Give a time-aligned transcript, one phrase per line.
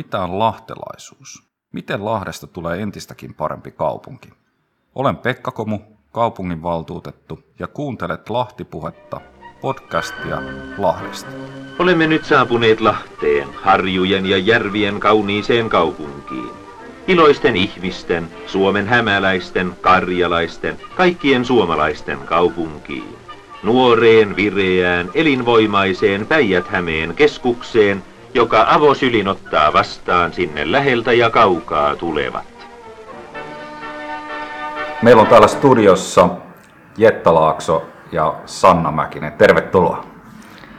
[0.00, 1.42] mitä on lahtelaisuus?
[1.72, 4.28] Miten Lahdesta tulee entistäkin parempi kaupunki?
[4.94, 5.78] Olen Pekka Komu,
[6.12, 9.20] kaupunginvaltuutettu, ja kuuntelet Lahtipuhetta,
[9.60, 10.42] podcastia
[10.78, 11.30] Lahdesta.
[11.78, 16.50] Olemme nyt saapuneet Lahteen, harjujen ja järvien kauniiseen kaupunkiin.
[17.08, 23.16] Iloisten ihmisten, Suomen hämäläisten, karjalaisten, kaikkien suomalaisten kaupunkiin.
[23.62, 28.02] Nuoreen, vireään, elinvoimaiseen Päijät-Hämeen keskukseen,
[28.34, 32.44] joka avosylin ottaa vastaan sinne läheltä ja kaukaa tulevat.
[35.02, 36.28] Meillä on täällä studiossa
[36.96, 39.32] Jetta Laakso ja Sanna Mäkinen.
[39.32, 40.04] Tervetuloa.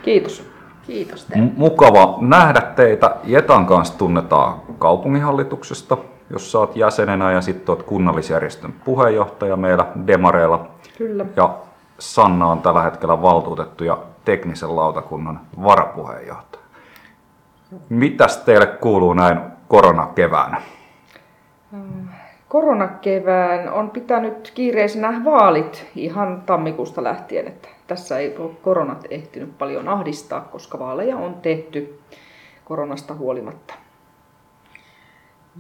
[0.01, 0.51] Kiitos.
[0.87, 1.45] Kiitos teille.
[1.45, 3.15] M- mukava nähdä teitä.
[3.23, 5.97] Jetan kanssa tunnetaan kaupunginhallituksesta,
[6.29, 10.67] jossa olet jäsenenä ja sitten olet kunnallisjärjestön puheenjohtaja meillä Demareilla.
[10.97, 11.25] Kyllä.
[11.35, 11.55] Ja
[11.99, 16.50] Sanna on tällä hetkellä valtuutettu ja teknisen lautakunnan varapuheenjohtaja.
[17.89, 20.62] Mitäs teille kuuluu näin koronakeväänä?
[22.48, 29.87] Koronakevään on pitänyt kiireisenä vaalit ihan tammikuusta lähtien, että tässä ei ole koronat ehtinyt paljon
[29.87, 31.99] ahdistaa, koska vaaleja on tehty
[32.65, 33.73] koronasta huolimatta.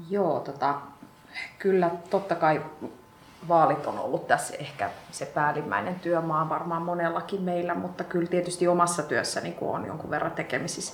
[0.09, 0.75] Joo, tota,
[1.59, 2.61] kyllä totta kai
[3.47, 9.03] vaalit on ollut tässä ehkä se päällimmäinen työmaa varmaan monellakin meillä, mutta kyllä tietysti omassa
[9.03, 10.93] työssäni, kun on jonkun verran tekemisissä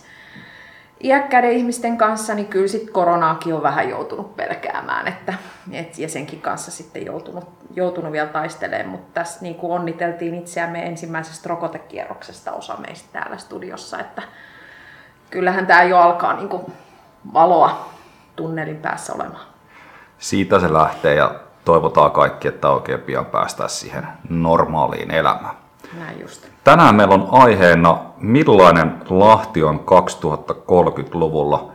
[1.03, 5.34] iäkkäiden ihmisten kanssa, niin kyllä sitten koronaakin on vähän joutunut pelkäämään, että,
[5.72, 10.86] et, ja senkin kanssa sitten joutunut, joutunut vielä taistelemaan, mutta tässä niin kuin onniteltiin itseämme
[10.86, 14.22] ensimmäisestä rokotekierroksesta osa meistä täällä studiossa, että
[15.30, 16.73] kyllähän tämä jo alkaa niin kuin
[17.34, 17.90] valoa
[18.36, 19.45] tunnelin päässä olemaan.
[20.20, 25.66] Siitä se lähtee ja toivotaan kaikki, että oikein pian päästään siihen normaaliin elämään.
[25.93, 26.47] Näin just.
[26.63, 31.71] Tänään meillä on aiheena, millainen Lahti on 2030-luvulla.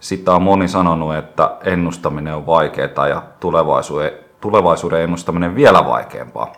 [0.00, 6.52] Sitä on moni sanonut, että ennustaminen on vaikeaa ja tulevaisuuden, tulevaisuuden ennustaminen vielä vaikeampaa.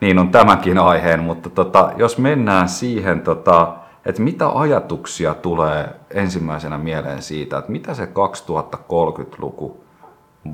[0.00, 3.72] Niin on tämänkin aiheen, mutta tota, jos mennään siihen, tota,
[4.06, 9.84] että mitä ajatuksia tulee ensimmäisenä mieleen siitä, että mitä se 2030-luku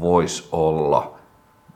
[0.01, 1.15] voisi olla,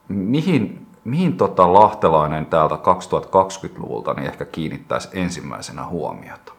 [0.09, 6.53] mihin, mihin tota lahtelainen täältä 2020-luvulta niin ehkä kiinnittäisi ensimmäisenä huomiota?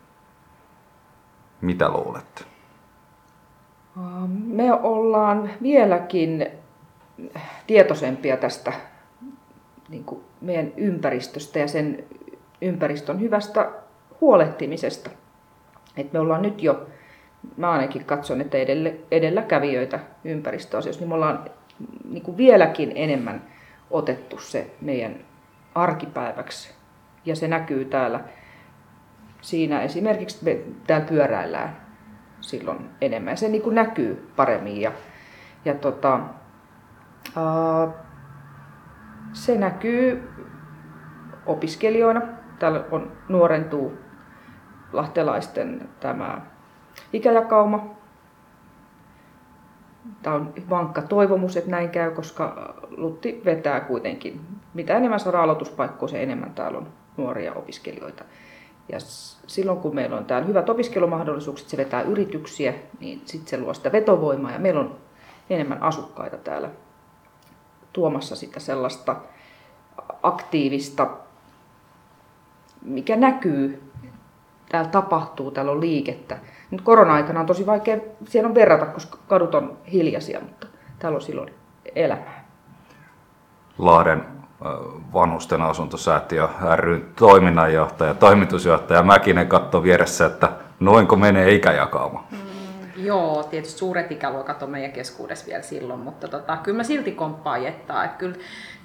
[1.61, 2.43] Mitä luulette?
[4.45, 6.47] Me ollaan vieläkin
[7.67, 8.73] tietoisempia tästä
[9.89, 12.03] niin kuin meidän ympäristöstä ja sen
[12.61, 13.71] ympäristön hyvästä
[14.21, 15.09] huolehtimisesta.
[15.97, 16.87] Et me ollaan nyt jo,
[17.57, 21.45] mä ainakin katson, että edelle, edelläkävijöitä ympäristöasioissa, niin me ollaan
[22.09, 23.54] niin kuin vieläkin enemmän
[23.89, 25.15] otettu se meidän
[25.75, 26.75] arkipäiväksi.
[27.25, 28.19] Ja se näkyy täällä
[29.41, 31.77] siinä esimerkiksi me täällä pyöräillään
[32.41, 33.37] silloin enemmän.
[33.37, 34.81] Se niin kuin näkyy paremmin.
[34.81, 34.91] Ja,
[35.65, 36.19] ja tota,
[37.35, 37.87] ää,
[39.33, 40.29] se näkyy
[41.45, 42.21] opiskelijoina.
[42.59, 43.97] Täällä on nuorentuu
[44.93, 46.41] lahtelaisten tämä
[47.13, 47.94] ikäjakauma.
[50.23, 54.41] Tämä on vankka toivomus, että näin käy, koska Lutti vetää kuitenkin.
[54.73, 58.23] Mitä enemmän saadaan aloituspaikkoja, se enemmän täällä on nuoria opiskelijoita.
[58.91, 58.99] Ja
[59.47, 63.91] silloin kun meillä on täällä hyvät opiskelumahdollisuukset, se vetää yrityksiä, niin sitten se luo sitä
[63.91, 64.95] vetovoimaa ja meillä on
[65.49, 66.69] enemmän asukkaita täällä
[67.93, 69.15] tuomassa sitä sellaista
[70.23, 71.09] aktiivista,
[72.81, 73.84] mikä näkyy,
[74.69, 76.37] täällä tapahtuu, täällä on liikettä.
[76.71, 80.67] Nyt korona-aikana on tosi vaikea, siellä on verrata, koska kadut on hiljaisia, mutta
[80.99, 81.53] täällä on silloin
[81.95, 82.45] elämää.
[83.77, 84.25] Lahden
[85.13, 90.49] vanhusten asuntosäätiö ryn toiminnanjohtaja, toimitusjohtaja Mäkinen katsoi vieressä, että
[90.79, 92.23] noinko menee ikäjakauma.
[92.31, 92.37] Mm,
[92.95, 97.63] joo, tietysti suuret ikäluokat on meidän keskuudessa vielä silloin, mutta tota, kyllä mä silti komppaan
[97.63, 98.03] jettaa.
[98.03, 98.35] Että kyllä,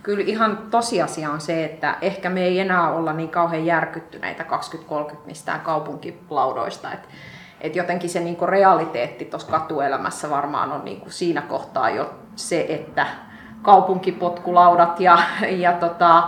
[0.03, 5.26] kyllä ihan tosiasia on se, että ehkä me ei enää olla niin kauhean järkyttyneitä 2030
[5.26, 6.93] mistään kaupunkilaudoista.
[6.93, 7.09] Että
[7.60, 13.06] et jotenkin se niinku realiteetti tuossa katuelämässä varmaan on niinku siinä kohtaa jo se, että
[13.63, 15.18] kaupunkipotkulaudat ja,
[15.51, 16.22] ja, tota,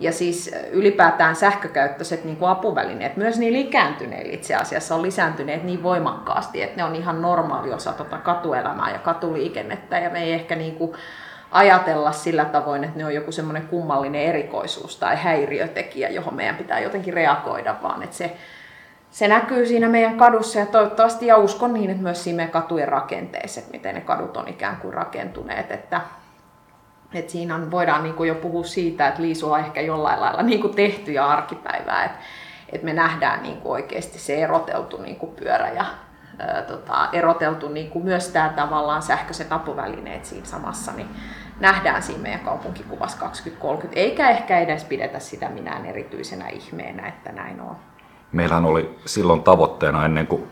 [0.00, 5.82] ja siis ylipäätään sähkökäyttöiset niin kuin apuvälineet, myös niin ikääntyneillä itse asiassa on lisääntyneet niin
[5.82, 9.98] voimakkaasti, että ne on ihan normaali osa tota katuelämää ja katuliikennettä.
[9.98, 10.92] Ja me ei ehkä niin kuin
[11.50, 16.80] ajatella sillä tavoin, että ne on joku semmoinen kummallinen erikoisuus tai häiriötekijä, johon meidän pitää
[16.80, 18.36] jotenkin reagoida, vaan että se,
[19.10, 20.58] se näkyy siinä meidän kadussa.
[20.58, 24.36] Ja toivottavasti ja uskon niin, että myös siinä meidän katujen rakenteessa, että miten ne kadut
[24.36, 26.00] on ikään kuin rakentuneet, että
[27.14, 30.42] et siinä on, voidaan niin kuin jo puhua siitä, että liisu on ehkä jollain lailla
[30.42, 32.18] niin kuin tehty ja arkipäivää, että
[32.72, 35.84] et me nähdään niin kuin oikeasti se eroteltu niin kuin pyörä- ja
[36.38, 41.08] ää, tota, eroteltu niin kuin myös tämä tavallaan sähköiset apuvälineet siinä samassa, niin
[41.60, 47.60] nähdään siinä meidän kaupunkikuvassa 2030, eikä ehkä edes pidetä sitä minään erityisenä ihmeenä, että näin
[47.60, 47.76] on.
[48.32, 50.48] Meillähän oli silloin tavoitteena ennen kuin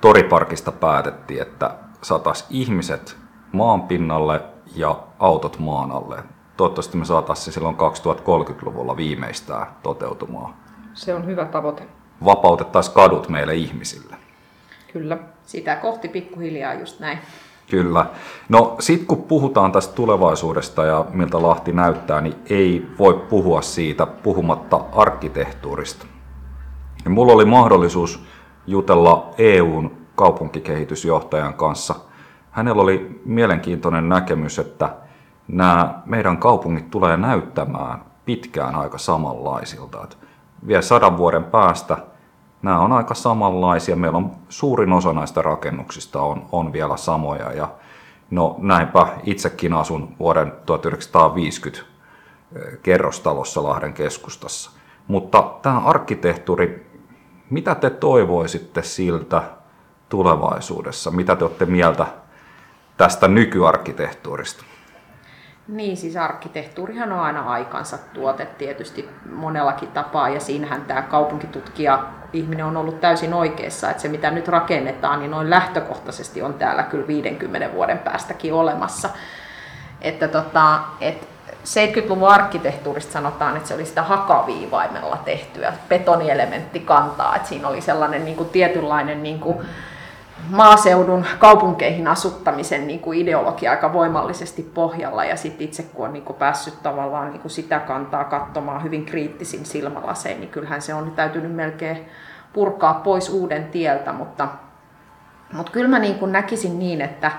[0.00, 1.70] Toriparkista päätettiin, että
[2.02, 3.16] saataisiin ihmiset
[3.52, 4.40] maan pinnalle
[4.76, 6.16] ja autot maan alle.
[6.56, 10.54] Toivottavasti me saataisiin se silloin 2030-luvulla viimeistään toteutumaan.
[10.94, 11.82] Se on hyvä tavoite,
[12.24, 14.16] Vapautettaisiin kadut meille ihmisille.
[14.92, 15.18] kyllä.
[15.46, 17.18] Sitä kohti pikkuhiljaa just näin.
[17.70, 18.06] Kyllä.
[18.48, 24.06] No sit kun puhutaan tästä tulevaisuudesta ja miltä Lahti näyttää, niin ei voi puhua siitä
[24.06, 26.06] puhumatta arkkitehtuurista.
[27.04, 28.24] Ja mulla oli mahdollisuus
[28.66, 31.94] jutella EUn kaupunkikehitysjohtajan kanssa.
[32.50, 34.90] Hänellä oli mielenkiintoinen näkemys, että
[35.48, 40.04] nämä meidän kaupungit tulee näyttämään pitkään aika samanlaisilta.
[40.04, 40.18] Et
[40.66, 41.96] vielä sadan vuoden päästä
[42.62, 43.96] nämä on aika samanlaisia.
[43.96, 47.52] Meillä on suurin osa näistä rakennuksista on, on vielä samoja.
[47.52, 47.68] Ja
[48.30, 51.88] no näinpä itsekin asun vuoden 1950
[52.82, 54.70] kerrostalossa Lahden keskustassa.
[55.08, 56.90] Mutta tämä arkkitehtuuri,
[57.50, 59.42] mitä te toivoisitte siltä
[60.08, 61.10] tulevaisuudessa?
[61.10, 62.06] Mitä te olette mieltä
[62.98, 64.64] tästä nykyarkkitehtuurista?
[65.68, 72.66] Niin, siis arkkitehtuurihan on aina aikansa tuote tietysti monellakin tapaa, ja siinähän tämä kaupunkitutkija ihminen
[72.66, 77.06] on ollut täysin oikeassa, että se mitä nyt rakennetaan, niin noin lähtökohtaisesti on täällä kyllä
[77.06, 79.08] 50 vuoden päästäkin olemassa.
[80.00, 81.28] Että tota, et
[81.64, 88.24] 70-luvun arkkitehtuurista sanotaan, että se oli sitä hakaviivaimella tehtyä betonielementti kantaa, että siinä oli sellainen
[88.24, 89.66] niin kuin tietynlainen niin kuin
[90.50, 96.24] maaseudun kaupunkeihin asuttamisen niin kuin ideologia aika voimallisesti pohjalla ja sitten itse kun on niin
[96.24, 101.10] kuin päässyt tavallaan niin kuin sitä kantaa katsomaan hyvin kriittisin silmälasein, niin kyllähän se on
[101.10, 102.08] täytynyt melkein
[102.52, 104.48] purkaa pois uuden tieltä, mutta,
[105.52, 107.32] mutta kyllä mä niin kuin näkisin niin, että,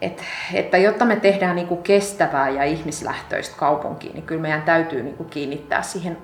[0.00, 0.22] että,
[0.52, 5.16] että jotta me tehdään niin kuin kestävää ja ihmislähtöistä kaupunkia, niin kyllä meidän täytyy niin
[5.16, 6.18] kuin kiinnittää siihen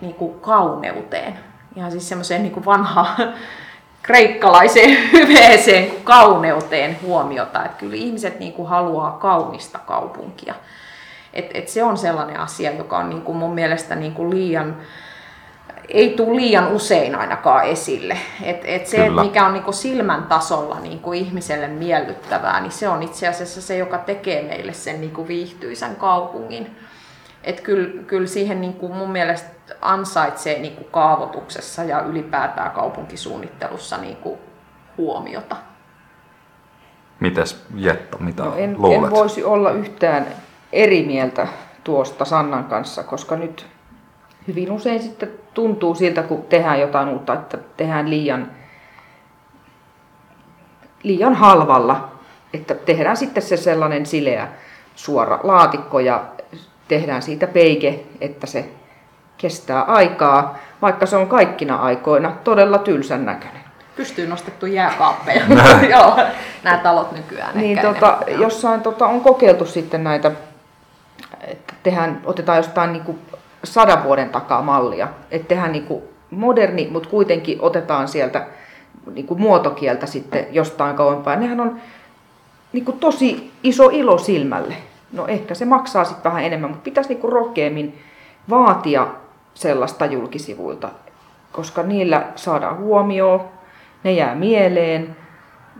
[0.00, 1.38] niin kuin kauneuteen.
[1.76, 3.34] Ihan siis semmoiseen niin vanhaan
[4.06, 7.64] kreikkalaiseen hyveeseen kauneuteen huomiota.
[7.64, 10.54] Että kyllä ihmiset niin kuin haluaa kaunista kaupunkia.
[11.32, 14.76] Et, et se on sellainen asia, joka on niin kuin mun mielestä niin kuin liian,
[15.88, 18.18] ei tule liian usein ainakaan esille.
[18.42, 19.08] Et, et se, Kyllä.
[19.08, 23.28] että mikä on niin kuin silmän tasolla niin kuin ihmiselle miellyttävää, niin se on itse
[23.28, 26.76] asiassa se, joka tekee meille sen niin kuin viihtyisän kaupungin.
[27.44, 33.96] Et kyllä, kyllä siihen niin kuin mun mielestä ansaitsee niin kuin kaavoituksessa ja ylipäätään kaupunkisuunnittelussa
[33.96, 34.38] niin kuin
[34.98, 35.56] huomiota.
[37.20, 39.04] Mites Jetta, mitä No en, luulet?
[39.04, 40.26] en voisi olla yhtään
[40.72, 41.48] eri mieltä
[41.84, 43.66] tuosta Sannan kanssa, koska nyt
[44.48, 48.50] hyvin usein sitten tuntuu siltä, kun tehdään jotain uutta, että tehdään liian,
[51.02, 52.08] liian halvalla.
[52.54, 54.48] Että tehdään sitten se sellainen sileä
[54.94, 56.24] suora laatikko ja
[56.88, 58.70] tehdään siitä peike, että se
[59.38, 63.60] kestää aikaa, vaikka se on kaikkina aikoina todella tylsän näköinen.
[63.96, 65.44] Pystyy nostettu jääkaappeja.
[65.96, 66.18] Joo,
[66.62, 67.58] nämä talot nykyään.
[67.58, 70.32] Niin ehkä tota, enemmän, jossain tota, on kokeiltu sitten näitä,
[71.40, 73.18] että tehdään, otetaan jostain niin kuin
[73.64, 75.08] sadan vuoden takaa mallia.
[75.30, 78.46] Että tehdään niin kuin moderni, mutta kuitenkin otetaan sieltä
[79.14, 81.36] niin kuin muotokieltä sitten jostain kauempaa.
[81.36, 81.80] Nehän on
[82.72, 84.74] niin kuin tosi iso ilo silmälle.
[85.12, 87.98] No ehkä se maksaa sitten vähän enemmän, mutta pitäisi niin kuin rohkeammin
[88.50, 89.06] vaatia
[89.56, 90.88] sellaista julkisivuilta,
[91.52, 93.48] koska niillä saadaan huomioon,
[94.04, 95.16] ne jää mieleen.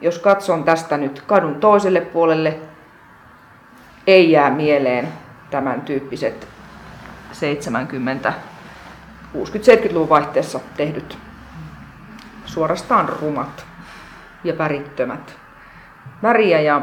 [0.03, 2.59] Jos katson tästä nyt kadun toiselle puolelle,
[4.07, 5.09] ei jää mieleen
[5.51, 6.49] tämän tyyppiset
[7.33, 8.33] 70,
[9.35, 11.19] 60-70-luvun vaihteessa tehdyt
[12.45, 13.67] suorastaan rumat
[14.45, 15.37] ja värittömät.
[16.23, 16.81] Väriä ja,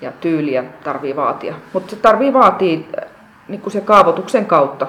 [0.00, 3.08] ja tyyliä tarvii vaatia, mutta se tarvii vaatia äh,
[3.48, 4.86] niin se kaavoituksen kautta.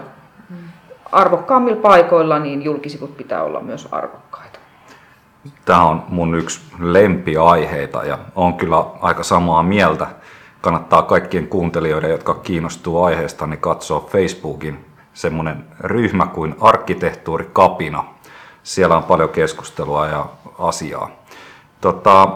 [1.11, 4.59] Arvokkaammilla paikoilla niin julkisivut pitää olla myös arvokkaita.
[5.65, 10.07] Tämä on mun yksi lempiaiheita ja on kyllä aika samaa mieltä.
[10.61, 18.03] Kannattaa kaikkien kuuntelijoiden, jotka kiinnostuu aiheesta, niin katsoa Facebookin semmoinen ryhmä kuin Arkkitehtuuri Kapina.
[18.63, 20.25] Siellä on paljon keskustelua ja
[20.59, 21.09] asiaa.
[21.81, 22.29] Tota,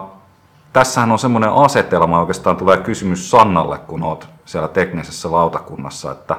[0.73, 6.35] tässähän on semmoinen asetelma, oikeastaan tulee kysymys Sannalle, kun olet siellä teknisessä lautakunnassa, että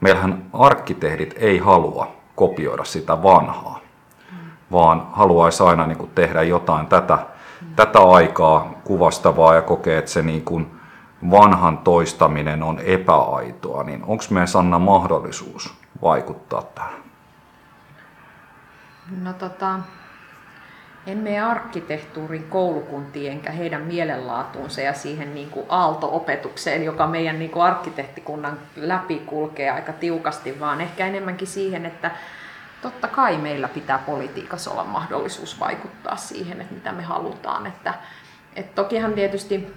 [0.00, 3.80] meillähän arkkitehdit ei halua kopioida sitä vanhaa
[4.72, 7.18] vaan haluaisi aina niin kuin tehdä jotain tätä,
[7.76, 10.80] tätä aikaa kuvastavaa ja kokee, että se niin kuin
[11.30, 17.02] vanhan toistaminen on epäaitoa, niin onko meidän Sanna mahdollisuus vaikuttaa tähän?
[19.22, 19.78] No tota,
[21.06, 27.50] en mene arkkitehtuurin koulukuntiin enkä heidän mielenlaatuunsa ja siihen niin kuin aalto-opetukseen, joka meidän niin
[27.50, 32.10] kuin arkkitehtikunnan läpi kulkee aika tiukasti, vaan ehkä enemmänkin siihen, että
[32.82, 37.66] totta kai meillä pitää politiikassa olla mahdollisuus vaikuttaa siihen, että mitä me halutaan.
[37.66, 37.94] Että,
[38.56, 39.74] että tokihan tietysti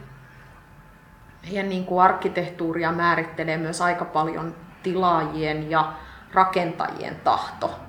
[1.47, 5.93] heidän niin kuin arkkitehtuuria määrittelee myös aika paljon tilaajien ja
[6.33, 7.88] rakentajien tahto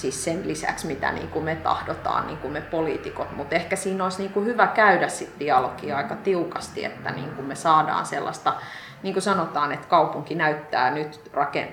[0.00, 3.36] siis sen lisäksi, mitä niin kuin me tahdotaan, niin kuin me poliitikot.
[3.36, 7.46] Mutta ehkä siinä olisi niin kuin hyvä käydä sit dialogia aika tiukasti, että niin kuin
[7.46, 8.54] me saadaan sellaista,
[9.02, 11.30] niin kuin sanotaan, että kaupunki näyttää nyt,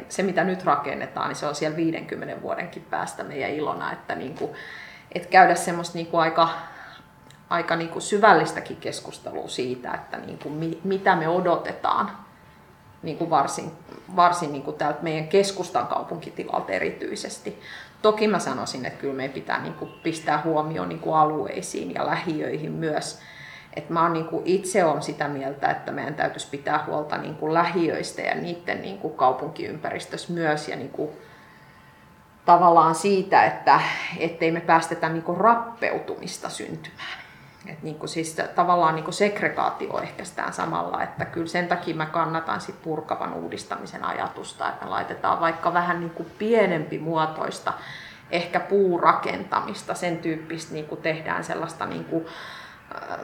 [0.09, 4.35] se mitä nyt rakennetaan, niin se on siellä 50 vuodenkin päästä meidän ilona, että, niin
[4.35, 4.51] kuin,
[5.11, 6.49] että käydä semmoista niin kuin aika,
[7.49, 12.11] aika niin kuin syvällistäkin keskustelua siitä, että niin kuin mitä me odotetaan
[13.03, 13.71] niin kuin varsin,
[14.15, 17.61] varsin niin kuin täältä meidän keskustan kaupunkitilalta erityisesti.
[18.03, 22.05] Toki mä sanoisin, että kyllä meidän pitää niin kuin pistää huomioon niin kuin alueisiin ja
[22.05, 23.19] lähiöihin myös.
[23.75, 27.35] Et mä oon niin kuin itse on sitä mieltä, että meidän täytyisi pitää huolta niin
[27.35, 31.09] kuin lähiöistä ja niiden niin kuin kaupunkiympäristössä myös ja niin kuin
[32.45, 33.79] tavallaan siitä, että
[34.17, 37.22] ettei me päästetä niin kuin rappeutumista syntymään.
[37.67, 42.05] Et niin kuin siis tavallaan niin kuin segregaatio ehkäistään samalla, että kyllä sen takia mä
[42.05, 47.73] kannatan sit purkavan uudistamisen ajatusta, että laitetaan vaikka vähän niin kuin pienempi muotoista,
[48.31, 52.25] ehkä puurakentamista, sen tyyppistä niin kuin tehdään sellaista niin kuin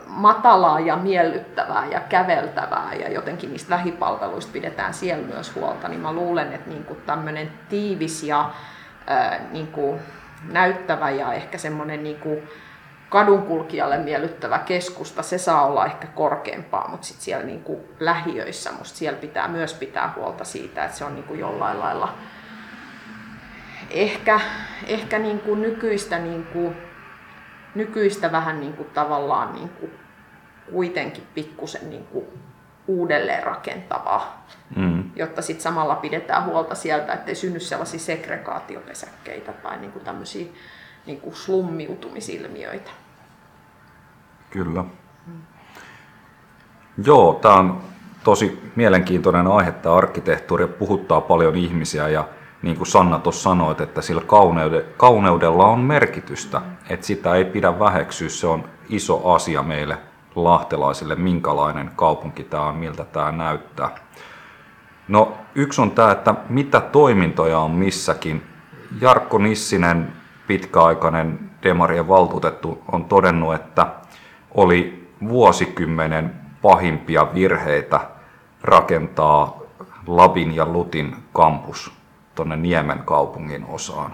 [0.08, 6.13] matalaa ja miellyttävää ja käveltävää ja jotenkin niistä lähipalveluista pidetään siellä myös huolta, niin mä
[6.13, 8.51] luulen, että niin kuin tämmöinen tiivis ja
[9.51, 10.00] niin kuin
[10.51, 12.50] näyttävä ja ehkä semmoinen niin kuin
[13.09, 18.97] kadunkulkijalle miellyttävä keskusta, se saa olla ehkä korkeampaa, mutta sitten siellä niin kuin lähiöissä musta
[18.97, 22.15] siellä pitää myös pitää huolta siitä, että se on niin kuin jollain lailla
[23.89, 24.39] ehkä,
[24.87, 26.77] ehkä niin kuin nykyistä, niin kuin,
[27.75, 29.91] nykyistä vähän niin kuin tavallaan niin kuin
[30.71, 32.25] kuitenkin pikkusen niin kuin
[32.87, 35.03] uudelleen rakentavaa, mm.
[35.15, 40.45] jotta sitten samalla pidetään huolta sieltä, ettei synny sellaisia segregaatiopesäkkeitä tai niin kuin tämmöisiä
[41.09, 42.91] niin kuin slummiutumisilmiöitä.
[44.49, 44.83] Kyllä.
[45.27, 45.41] Mm.
[47.03, 47.81] Joo, tämä on
[48.23, 52.27] tosi mielenkiintoinen aihe, tämä arkkitehtuuri, puhuttaa paljon ihmisiä ja
[52.61, 57.79] niin kuin Sanna tuossa sanoit, että sillä kauneudella, kauneudella on merkitystä, että sitä ei pidä
[57.79, 59.97] väheksyä, se on iso asia meille
[60.35, 63.95] lahtelaisille, minkälainen kaupunki tämä on, miltä tämä näyttää.
[65.07, 68.43] No yksi on tämä, että mitä toimintoja on missäkin.
[69.01, 70.18] Jarkko Nissinen
[70.49, 73.87] pitkäaikainen Demarien valtuutettu on todennut, että
[74.51, 77.99] oli vuosikymmenen pahimpia virheitä
[78.61, 79.59] rakentaa
[80.07, 81.91] Labin ja Lutin kampus
[82.35, 84.13] tuonne Niemen kaupungin osaan.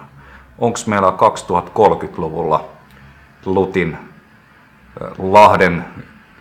[0.58, 2.64] Onko meillä 2030-luvulla
[3.44, 3.98] Lutin
[5.18, 5.84] Lahden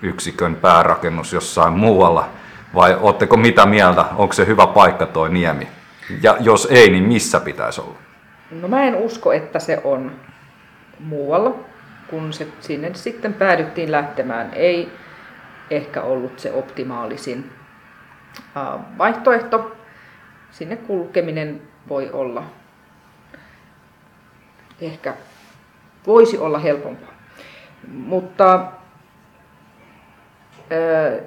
[0.02, 2.28] yksikön päärakennus jossain muualla,
[2.76, 5.68] vai oletteko mitä mieltä, onko se hyvä paikka tuo Niemi?
[6.22, 8.05] Ja jos ei, niin missä pitäisi olla?
[8.52, 10.12] No mä en usko, että se on
[11.00, 11.56] muualla,
[12.10, 14.54] kun se sinne sitten päädyttiin lähtemään.
[14.54, 14.92] Ei
[15.72, 17.52] ehkä ollut se optimaalisin
[18.98, 19.76] vaihtoehto.
[20.52, 22.44] Sinne kulkeminen voi olla,
[24.82, 25.14] ehkä
[26.08, 27.14] voisi olla helpompaa.
[27.88, 28.72] Mutta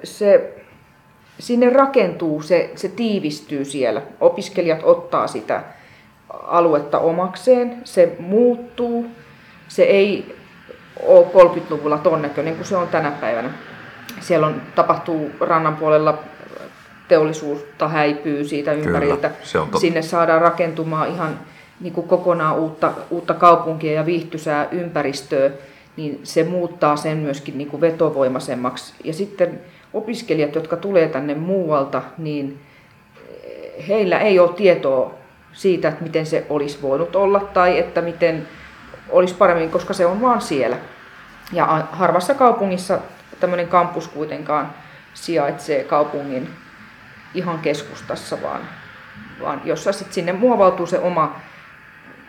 [0.05, 0.55] se,
[1.39, 4.03] sinne rakentuu, se, se tiivistyy siellä.
[4.21, 5.63] Opiskelijat ottaa sitä
[6.31, 9.07] aluetta omakseen, se muuttuu,
[9.69, 10.37] se ei
[11.03, 13.51] ole 30-luvulla ton näköinen kuin se on tänä päivänä.
[14.21, 16.19] Siellä on, tapahtuu rannan puolella
[17.09, 19.31] teollisuutta häipyy siitä ympäriltä.
[19.53, 21.39] Kyllä, Sinne saadaan rakentumaan ihan
[21.81, 25.51] niin kuin kokonaan uutta, uutta kaupunkia ja viihtysää ympäristöä,
[25.97, 28.95] niin se muuttaa sen myöskin niin kuin vetovoimaisemmaksi.
[29.05, 29.61] Ja sitten
[29.93, 32.59] opiskelijat, jotka tulee tänne muualta, niin
[33.89, 35.15] heillä ei ole tietoa
[35.53, 38.49] siitä, että miten se olisi voinut olla tai että miten
[39.09, 40.77] olisi paremmin, koska se on vaan siellä.
[41.53, 42.99] Ja harvassa kaupungissa
[43.41, 44.73] tämmöinen kampus kuitenkaan
[45.15, 46.49] sijaitsee kaupungin
[47.35, 48.61] ihan keskustassa, vaan,
[49.43, 51.41] vaan jossa sitten sinne muovautuu se oma,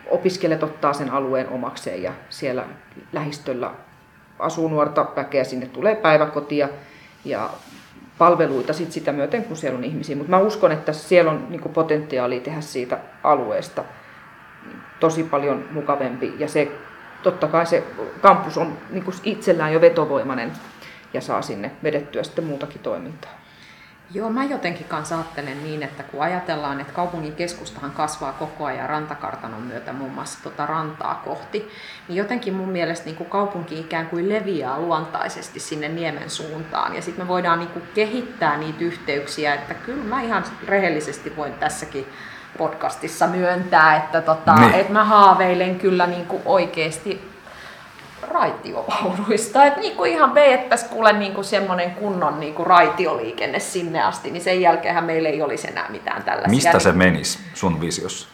[0.07, 2.65] opiskelijat ottaa sen alueen omakseen ja siellä
[3.13, 3.71] lähistöllä
[4.39, 6.69] asuu nuorta väkeä, sinne tulee päiväkotia
[7.25, 7.49] ja
[8.19, 10.15] palveluita sit sitä myöten, kun siellä on ihmisiä.
[10.15, 13.83] Mutta mä uskon, että siellä on niin potentiaalia tehdä siitä alueesta
[14.99, 16.33] tosi paljon mukavempi.
[16.37, 16.71] Ja se,
[17.23, 17.83] totta kai se
[18.21, 20.51] kampus on niin itsellään jo vetovoimainen
[21.13, 23.38] ja saa sinne vedettyä sitten muutakin toimintaa.
[24.13, 28.89] Joo, mä jotenkin kanssa ajattelen niin, että kun ajatellaan, että kaupungin keskustahan kasvaa koko ajan
[28.89, 31.69] rantakartanon myötä muun muassa tota rantaa kohti,
[32.07, 36.95] niin jotenkin mun mielestä niin kuin kaupunki ikään kuin leviää luontaisesti sinne niemen suuntaan.
[36.95, 41.53] Ja sitten me voidaan niin kuin kehittää niitä yhteyksiä, että kyllä mä ihan rehellisesti voin
[41.53, 42.07] tässäkin
[42.57, 44.73] podcastissa myöntää, että, tota, Niin.
[44.73, 47.28] että mä haaveilen kyllä niin kuin oikeasti
[48.29, 49.65] raitiovaunuista.
[49.65, 54.31] Että niin kuin ihan veettäisiin kuule niin kuin semmoinen kunnon niin kuin raitioliikenne sinne asti,
[54.31, 56.49] niin sen jälkeenhän meillä ei olisi enää mitään tällaisia.
[56.49, 58.27] Mistä se menisi sun visiossa?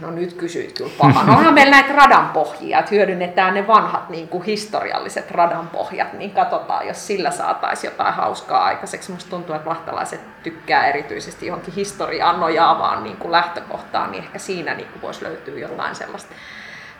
[0.00, 1.30] No nyt kysyit kyllä pahan.
[1.30, 6.30] Onhan meillä näitä radan pohjia, että hyödynnetään ne vanhat niin kuin historialliset radan pohjat, niin
[6.30, 9.12] katsotaan, jos sillä saataisiin jotain hauskaa aikaiseksi.
[9.12, 14.74] Musta tuntuu, että lahtelaiset tykkää erityisesti johonkin historiaan nojaavaan niin kuin lähtökohtaan, niin ehkä siinä
[14.74, 16.34] niin kuin voisi löytyä jotain sellaista.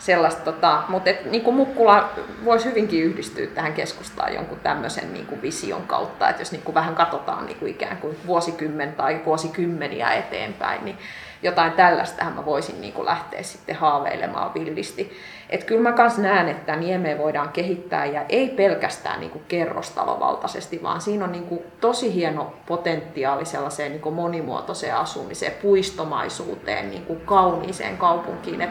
[0.05, 2.11] Sellaista tota, mutta et, niin kuin Mukkula
[2.45, 6.75] voisi hyvinkin yhdistyä tähän keskustaan jonkun tämmöisen niin kuin vision kautta, että jos niin kuin
[6.75, 10.99] vähän katsotaan niin kuin ikään kuin vuosikymmen tai vuosikymmeniä eteenpäin, niin
[11.43, 15.13] jotain tällaistähän mä voisin niin kuin lähteä sitten haaveilemaan villisti.
[15.51, 20.83] Että kyllä mä kans näen, että Niemeä voidaan kehittää ja ei pelkästään niin kuin kerrostalovaltaisesti,
[20.83, 27.07] vaan siinä on niin kuin tosi hieno potentiaali sellaiseen niin kuin monimuotoiseen asumiseen, puistomaisuuteen, niin
[27.07, 28.61] kuin kauniiseen kaupunkiin.
[28.61, 28.71] Et,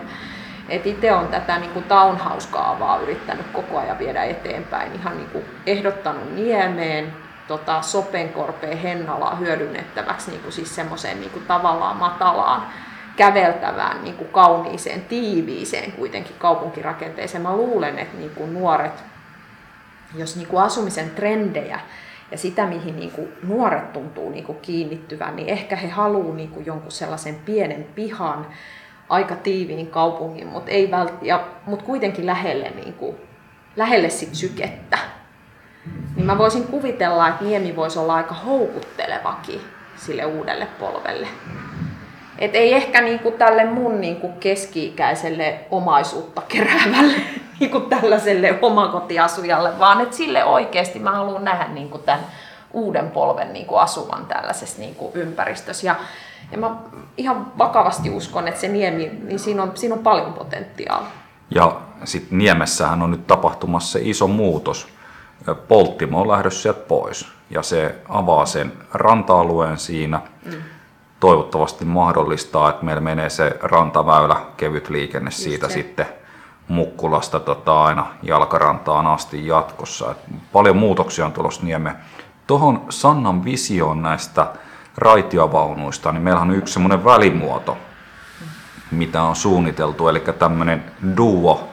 [0.69, 5.45] et itse on tätä niin kuin townhouse-kaavaa yrittänyt koko ajan viedä eteenpäin, ihan niin kuin
[5.65, 7.13] ehdottanut Niemeen,
[7.47, 12.67] tota, Sopenkorpeen Hennalaa hyödynnettäväksi niin kuin siis semmoiseen niin kuin tavallaan matalaan
[13.15, 17.41] käveltävään, niin kuin kauniiseen, tiiviiseen kuitenkin kaupunkirakenteeseen.
[17.41, 19.03] Mä luulen, että niin kuin nuoret,
[20.15, 21.79] jos niin kuin asumisen trendejä
[22.31, 26.65] ja sitä, mihin niin kuin nuoret tuntuu niin kuin kiinnittyvän, niin ehkä he haluaa niin
[26.65, 28.47] jonkun sellaisen pienen pihan,
[29.11, 33.15] aika tiiviin kaupungin, mutta ei vält- ja, mut kuitenkin lähelle, niin kuin,
[33.75, 34.97] lähelle sit sykettä.
[36.15, 39.61] Niin mä voisin kuvitella, että Niemi voisi olla aika houkuttelevakin
[39.95, 41.27] sille uudelle polvelle.
[42.39, 47.21] Et ei ehkä niinku tälle mun niinku keski-ikäiselle omaisuutta keräävälle
[47.59, 52.25] niinku tällaiselle omakotiasujalle, vaan että sille oikeasti mä haluan nähdä niinku tämän
[52.73, 55.87] uuden polven niinku asuvan tällaisessa niinku ympäristössä.
[55.87, 55.95] Ja,
[56.51, 56.75] ja mä
[57.17, 61.09] ihan vakavasti uskon, että se Niemi, niin siinä on, siinä on paljon potentiaalia.
[61.55, 64.87] Ja sitten Niemessähän on nyt tapahtumassa se iso muutos.
[65.67, 70.21] Polttimo on lähdössä sieltä pois ja se avaa sen ranta-alueen siinä.
[70.45, 70.51] Mm.
[71.19, 75.73] Toivottavasti mahdollistaa, että meillä menee se rantaväylä, kevyt liikenne siitä se.
[75.73, 76.05] sitten
[76.67, 80.11] Mukkulasta tota, aina jalkarantaan asti jatkossa.
[80.11, 80.17] Et
[80.53, 81.95] paljon muutoksia on tulossa Niemeen.
[82.47, 84.47] Tuohon Sannan visioon näistä
[84.97, 87.77] raitiovaunuista, niin meillähän on yksi semmoinen välimuoto,
[88.91, 90.83] mitä on suunniteltu, eli tämmöinen
[91.17, 91.67] duo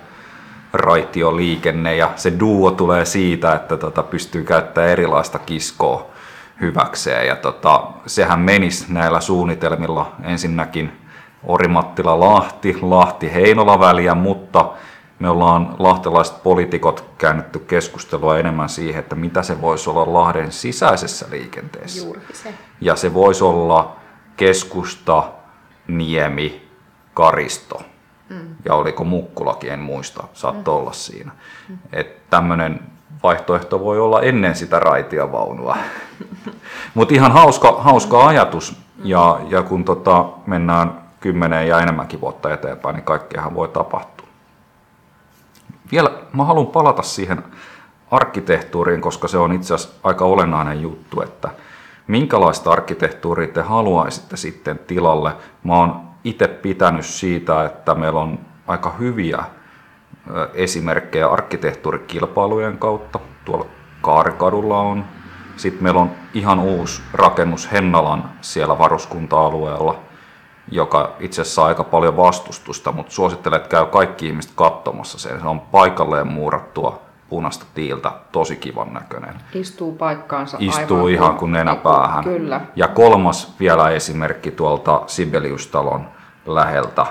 [0.72, 6.06] raitioliikenne ja se duo tulee siitä, että tota, pystyy käyttämään erilaista kiskoa
[6.60, 10.92] hyväkseen ja tota, sehän menisi näillä suunnitelmilla ensinnäkin
[11.44, 14.70] Orimattila-Lahti, Lahti-Heinola väliä, mutta
[15.18, 21.26] me ollaan lahtelaiset poliitikot käännytty keskustelua enemmän siihen, että mitä se voisi olla Lahden sisäisessä
[21.30, 22.04] liikenteessä.
[22.04, 22.54] Juurikin se.
[22.80, 23.96] Ja se voisi olla
[24.36, 25.24] keskusta,
[25.88, 26.68] Niemi,
[27.14, 27.82] Karisto.
[28.28, 28.56] Mm.
[28.64, 30.80] Ja oliko Mukkulakin, en muista, saattoi mm.
[30.80, 31.32] olla siinä.
[31.68, 31.78] Mm.
[31.92, 32.80] Että tämmöinen
[33.22, 35.76] vaihtoehto voi olla ennen sitä raitiavaunua.
[36.94, 38.76] Mutta ihan hauska, hauska ajatus.
[39.04, 44.17] Ja, ja kun tota, mennään kymmeneen ja enemmänkin vuotta eteenpäin, niin kaikkeahan voi tapahtua.
[45.92, 47.44] Vielä mä haluan palata siihen
[48.10, 51.48] arkkitehtuuriin, koska se on itse asiassa aika olennainen juttu, että
[52.06, 55.32] minkälaista arkkitehtuuria te haluaisitte sitten tilalle.
[55.64, 59.44] Mä oon itse pitänyt siitä, että meillä on aika hyviä
[60.54, 63.20] esimerkkejä arkkitehtuurikilpailujen kautta.
[63.44, 63.66] Tuolla
[64.00, 65.04] Kaarikadulla on.
[65.56, 69.98] Sitten meillä on ihan uusi rakennus Hennalan siellä varuskunta-alueella,
[70.70, 75.40] joka itse asiassa saa aika paljon vastustusta, mutta suosittelen, että käy kaikki ihmiset katsomassa sen.
[75.40, 79.34] Se on paikalleen muurattua punaista tiiltä, tosi kivan näköinen.
[79.54, 82.24] Istuu paikkaansa Istuu aivan ihan kuin nenäpäähän.
[82.24, 82.60] Kyllä.
[82.76, 86.08] Ja kolmas vielä esimerkki tuolta Sibeliustalon
[86.46, 87.06] läheltä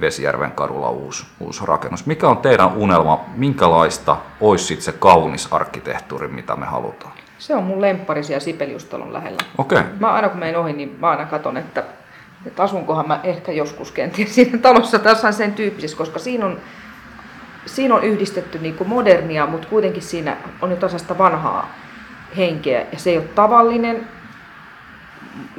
[0.00, 2.06] Vesijärven kadulla uusi, uusi rakennus.
[2.06, 3.20] Mikä on teidän unelma?
[3.36, 7.12] Minkälaista olisi se kaunis arkkitehtuuri, mitä me halutaan?
[7.38, 9.38] Se on mun lemppari siellä Sipeliustalon lähellä.
[9.58, 9.78] Okei.
[9.78, 9.90] Okay.
[10.00, 11.84] Mä aina kun menen ohi, niin mä aina katson, että,
[12.46, 16.60] että asunkohan mä ehkä joskus kenties siinä talossa jossain sen tyyppisessä, koska siinä on,
[17.66, 21.74] siinä on yhdistetty niin kuin modernia, mutta kuitenkin siinä on jotain sellaista vanhaa
[22.36, 24.08] henkeä ja se ei ole tavallinen.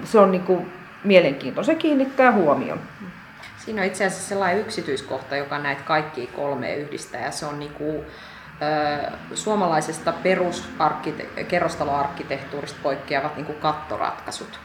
[0.04, 0.72] Se on niin kuin
[1.04, 2.80] mielenkiintoinen, se kiinnittää huomion.
[3.58, 8.06] Siinä on itse asiassa sellainen yksityiskohta, joka näitä kaikkia kolme yhdistää ja se on niinku
[9.34, 14.60] suomalaisesta peruskerrostaloarkkitehtuurista poikkeavat niin kuin kattoratkaisut.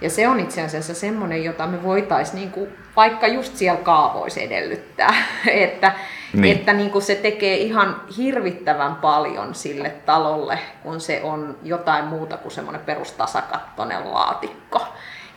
[0.00, 5.14] Ja se on itse asiassa semmoinen, jota me voitaisiin niin vaikka just siellä kaavoissa edellyttää,
[5.46, 5.92] että,
[6.32, 6.56] niin.
[6.56, 12.36] että niin kuin se tekee ihan hirvittävän paljon sille talolle, kun se on jotain muuta
[12.36, 14.86] kuin semmoinen perustasakattoinen laatikko.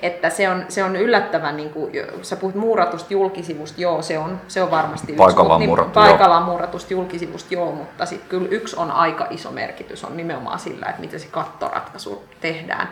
[0.02, 4.42] Että se on, se on yllättävän, niin kuin, sä puhut muuratusta julkisivusta, joo, se on,
[4.48, 8.76] se on varmasti paikallaan, yksi, muurattu, niin, paikallaan muuratusta julkisivusta, joo, mutta sitten kyllä yksi
[8.76, 12.90] on aika iso merkitys, on nimenomaan sillä, että miten se kattoratkaisu tehdään.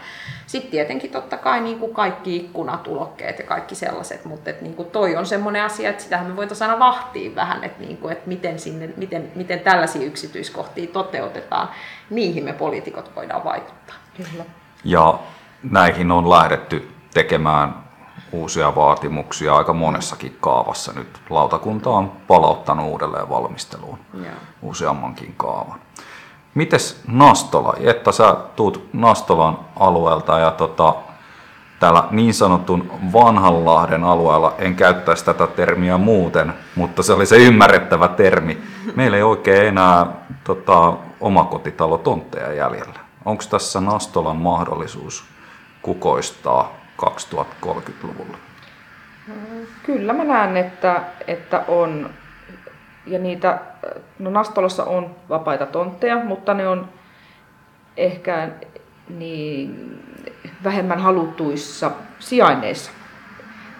[0.48, 4.76] Sitten tietenkin totta kai niin kuin kaikki ikkunat, ulokkeet ja kaikki sellaiset, mutta et, niin
[4.76, 8.12] kuin toi on semmoinen asia, että sitähän me voitaisiin aina vahtia vähän, että, niin kuin,
[8.12, 11.70] että miten, sinne, miten, miten tällaisia yksityiskohtia toteutetaan.
[12.10, 13.96] Niihin me poliitikot voidaan vaikuttaa.
[14.18, 14.46] Kyllä.
[14.84, 15.20] Ja
[15.72, 17.88] näihin on lähdetty tekemään
[18.32, 21.20] uusia vaatimuksia aika monessakin kaavassa nyt.
[21.30, 24.26] Lautakunta on palauttanut uudelleen valmisteluun Joo.
[24.62, 25.80] useammankin kaavan.
[26.54, 27.74] Mites Nastola?
[27.80, 30.96] Että sä tuut Nastolan alueelta ja tota,
[31.80, 38.08] täällä niin sanotun Vanhanlahden alueella, en käyttäisi tätä termiä muuten, mutta se oli se ymmärrettävä
[38.08, 38.58] termi.
[38.96, 40.08] Meillä ei oikein enää
[40.44, 43.00] tota, omakotitalotontteja jäljellä.
[43.26, 45.24] Onko tässä Nastolan mahdollisuus
[45.82, 46.72] kukoistaa
[47.06, 48.38] 2030-luvulla?
[49.84, 52.10] Kyllä mä näen, että, että on.
[53.06, 53.60] Ja niitä,
[54.20, 56.90] no Nastolassa on vapaita tontteja, mutta ne on
[57.98, 58.50] ehkä
[59.10, 60.00] niin
[60.64, 62.92] vähemmän haluttuissa sijainneissa.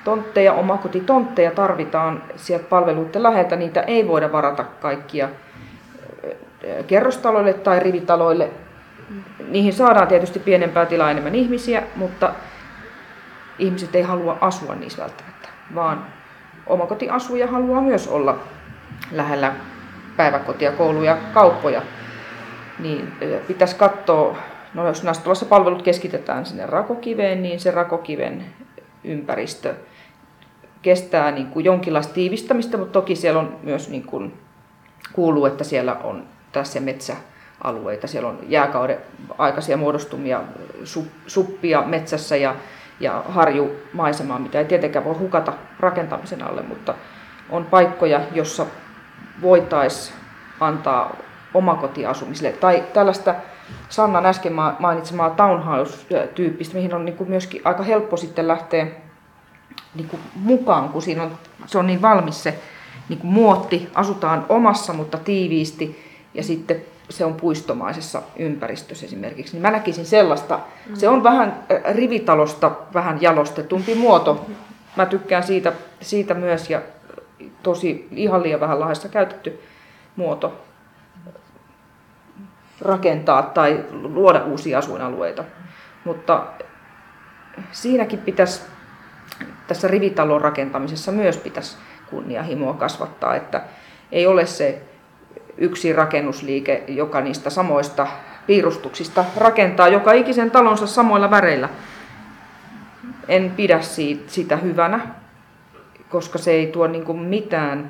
[0.04, 3.56] Tontteja, omakotitontteja tarvitaan sieltä palveluiden läheltä.
[3.56, 5.30] Niitä ei voida varata kaikkia
[6.88, 8.50] kerrostaloille tai rivitaloille.
[9.48, 12.34] Niihin saadaan tietysti pienempää tilaa enemmän ihmisiä, mutta
[13.60, 16.06] ihmiset ei halua asua niissä välttämättä, vaan
[16.68, 18.40] omakotiasuja haluaa myös olla
[19.12, 19.56] lähellä
[20.18, 21.82] päiväkotia, kouluja, kauppoja.
[22.80, 23.14] Niin
[23.48, 24.38] pitäisi katsoa,
[24.74, 28.46] no jos Nastolassa palvelut keskitetään sinne rakokiveen, niin se rakokiven
[29.04, 29.76] ympäristö
[30.82, 34.34] kestää niin kuin jonkinlaista tiivistämistä, mutta toki siellä on myös niin kuin,
[35.14, 38.08] kuuluu, että siellä on tässä metsäalueita.
[38.08, 38.98] Siellä on jääkauden
[39.38, 40.42] aikaisia muodostumia,
[41.28, 42.56] suppia metsässä ja
[43.00, 46.94] ja harjumaisemaa, mitä ei tietenkään voi hukata rakentamisen alle, mutta
[47.50, 48.66] on paikkoja, jossa
[49.42, 50.18] voitaisiin
[50.60, 51.16] antaa
[51.54, 52.52] omakotiasumiselle.
[52.52, 53.36] Tai tällaista
[53.90, 58.88] Sannan äsken mainitsemaa townhouse-tyyppistä, mihin on niin kuin myöskin aika helppo sitten lähteä
[59.96, 61.32] niin kuin mukaan, kun siinä on,
[61.66, 62.60] se on niin valmis se
[63.10, 69.62] niin kuin muotti, asutaan omassa, mutta tiiviisti, ja sitten se on puistomaisessa ympäristössä esimerkiksi, niin
[69.62, 70.60] mä näkisin sellaista.
[70.94, 74.46] Se on vähän rivitalosta vähän jalostetumpi muoto.
[74.96, 76.82] Mä tykkään siitä, siitä myös ja
[77.64, 79.62] tosi ihan liian vähän lahdessa käytetty
[80.16, 80.62] muoto
[82.82, 85.44] rakentaa tai luoda uusia asuinalueita.
[86.04, 86.48] Mutta
[87.72, 88.62] siinäkin pitäisi,
[89.68, 91.78] tässä rivitalon rakentamisessa myös pitäisi
[92.10, 93.62] kunnianhimoa kasvattaa, että
[94.12, 94.82] ei ole se
[95.58, 98.08] yksi rakennusliike, joka niistä samoista
[98.48, 101.70] piirustuksista rakentaa joka ikisen talonsa samoilla väreillä.
[103.28, 105.00] En pidä siitä, sitä hyvänä,
[106.10, 107.90] koska se ei tuo niin mitään,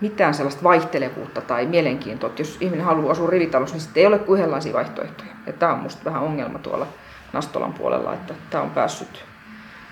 [0.00, 2.30] mitään sellaista vaihtelevuutta tai mielenkiintoa.
[2.30, 5.30] Että jos ihminen haluaa asua rivitalossa, niin sitten ei ole kuin yhdenlaisia vaihtoehtoja.
[5.46, 6.86] Ja tämä on minusta vähän ongelma tuolla
[7.32, 9.24] Nastolan puolella, että tämä on päässyt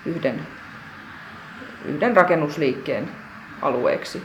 [0.05, 0.47] yhden,
[1.85, 3.09] yhden rakennusliikkeen
[3.61, 4.23] alueeksi.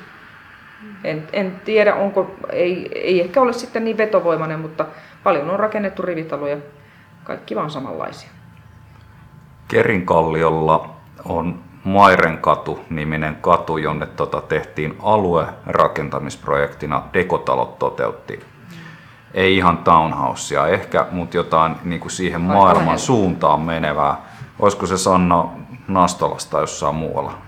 [1.05, 4.87] En, en tiedä, onko, ei, ei ehkä ole sitten niin vetovoimainen, mutta
[5.25, 6.57] paljon on rakennettu rivitaloja,
[7.25, 8.31] kaikki vaan samanlaisia.
[9.69, 10.91] Kerinkalliolla
[11.25, 18.41] on Mairenkatu-niminen katu, jonne tota tehtiin aluerakentamisprojektina, Dekotalot toteutti.
[19.35, 22.99] Ei ihan townhousea ehkä, mutta jotain niin kuin siihen Aika maailman lähellä.
[22.99, 24.17] suuntaan menevää.
[24.59, 25.49] Olisiko se Sanna
[25.89, 27.39] Nastolasta jossain muualla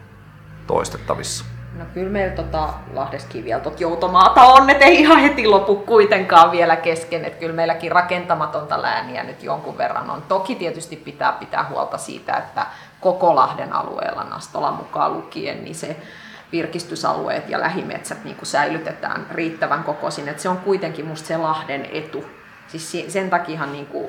[0.67, 1.45] toistettavissa?
[1.79, 6.53] No kyllä meillä tota Lahdeskin vielä tot joutomaata on, että ei ihan heti lopu kuitenkaan
[6.53, 10.23] vielä kesken, että kyllä meilläkin rakentamatonta lääniä nyt jonkun verran on.
[10.23, 12.67] Toki tietysti pitää pitää huolta siitä, että
[13.01, 15.97] koko Lahden alueella Nastola mukaan lukien, niin se
[16.53, 20.29] virkistysalueet ja lähimetsät niin kuin säilytetään riittävän kokoisin.
[20.29, 22.25] Että se on kuitenkin musta se Lahden etu,
[22.69, 24.09] Siis sen takia niin kuin,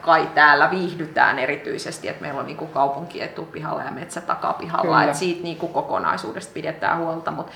[0.00, 5.16] kai täällä viihdytään erityisesti, että meillä on niin kuin kaupunki etupihalla ja metsä takapihalla, että
[5.16, 7.30] siitä niin kuin kokonaisuudesta pidetään huolta.
[7.30, 7.52] Mutta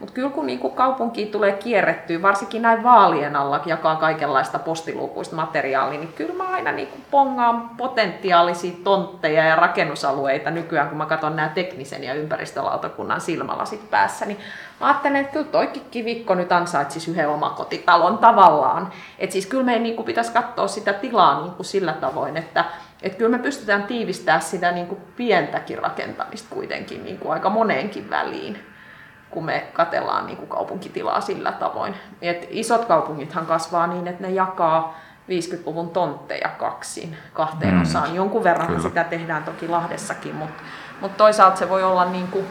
[0.00, 6.00] Mutta kyllä kun niinku kaupunkiin tulee kierrettyä, varsinkin näin vaalien alla jakaa kaikenlaista postiluukuista materiaalia,
[6.00, 11.48] niin kyllä mä aina niinku pongaan potentiaalisia tontteja ja rakennusalueita nykyään, kun mä katson nämä
[11.48, 14.38] teknisen ja ympäristölautakunnan silmälasit päässä, niin
[14.80, 18.92] mä ajattelen, että kyllä toikin kivikko nyt ansaitsisi yhden omakotitalon tavallaan.
[19.18, 22.64] Että siis kyllä meidän niinku pitäisi katsoa sitä tilaa niinku sillä tavoin, että
[23.02, 28.71] et kyllä me pystytään tiivistämään sitä niinku pientäkin rakentamista kuitenkin niinku aika moneenkin väliin
[29.32, 31.94] kun me katellaan niin kuin kaupunkitilaa sillä tavoin.
[32.22, 37.82] Et isot kaupungithan kasvaa niin, että ne jakaa 50-luvun tontteja kaksin, kahteen mm.
[37.82, 38.14] osaan.
[38.14, 38.82] Jonkun verran Kyllä.
[38.82, 40.62] sitä tehdään toki Lahdessakin, mutta
[41.00, 42.46] mut toisaalta se voi olla niin kuin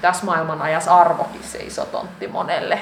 [0.00, 2.78] tässä maailman ajassa arvokin se iso tontti monelle.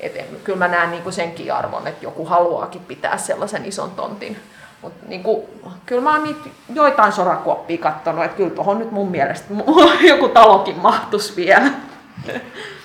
[0.00, 4.36] Et kyllä mä näen niin kuin senkin arvon, että joku haluaakin pitää sellaisen ison tontin.
[4.82, 5.42] Mutta niin kuin,
[5.86, 9.54] kyllä mä oon niitä joitain sorakuoppia katsonut, että kyllä tuohon nyt mun mielestä
[10.08, 11.70] joku talokin mahtuisi vielä.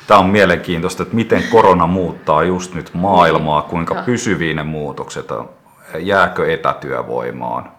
[0.07, 5.49] Tämä on mielenkiintoista, että miten korona muuttaa just nyt maailmaa, kuinka pysyviä ne muutokset on.
[5.99, 7.71] Jääkö etätyövoimaan?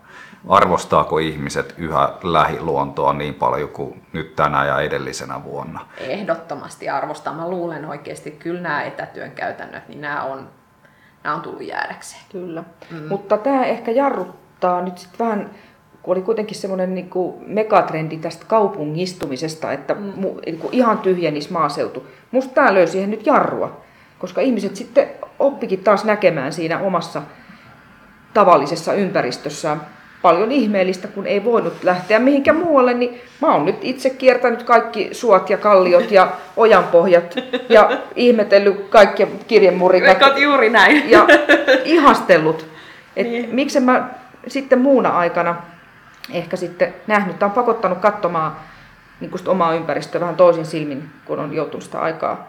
[0.49, 5.81] Arvostaako ihmiset yhä lähiluontoa niin paljon kuin nyt tänä ja edellisenä vuonna?
[5.99, 7.35] Ehdottomasti arvostaa.
[7.35, 10.49] Mä luulen oikeasti, että kyllä nämä etätyön käytännöt, niin nämä on,
[11.25, 12.23] nämä on tullut jäädäkseen.
[12.33, 12.65] Kyllä.
[12.91, 13.09] Mm.
[13.09, 15.51] Mutta tämä ehkä jarruttaa nyt sitten vähän
[16.09, 17.11] kun oli kuitenkin semmoinen niin
[17.47, 20.13] megatrendi tästä kaupungistumisesta, että mm.
[20.47, 22.07] niin kuin ihan tyhjenis maaseutu.
[22.31, 23.81] Musta tämä löysi siihen nyt jarrua,
[24.19, 27.23] koska ihmiset sitten oppikin taas näkemään siinä omassa
[28.35, 29.81] tavallisessa ympäristössään
[30.23, 35.09] paljon ihmeellistä, kun ei voinut lähteä mihinkään muualle, niin mä oon nyt itse kiertänyt kaikki
[35.13, 37.35] suot ja kalliot ja ojanpohjat
[37.69, 40.39] ja ihmetellyt kaikkia kirjemurikat.
[40.39, 41.11] juuri näin.
[41.11, 41.27] Ja
[41.85, 42.67] ihastellut.
[43.17, 43.55] että niin.
[43.55, 44.09] miksi mä
[44.47, 45.57] sitten muuna aikana
[46.33, 48.57] ehkä sitten nähnyt tai on pakottanut katsomaan
[49.21, 52.49] niin kuin omaa ympäristöä vähän toisin silmin, kun on joutunut sitä aikaa